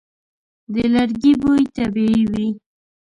د 0.73 0.75
لرګي 0.93 1.33
بوی 1.41 1.63
طبیعي 1.75 2.23
وي. 2.31 2.47